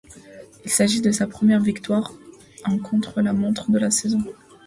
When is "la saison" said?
3.77-4.23